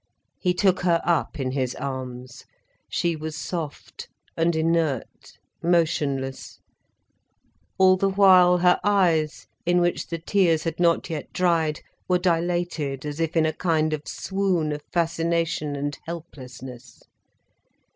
[0.39, 2.45] He took her up in his arms.
[2.89, 6.57] She was soft and inert, motionless.
[7.77, 13.05] All the while her eyes, in which the tears had not yet dried, were dilated
[13.05, 17.03] as if in a kind of swoon of fascination and helplessness.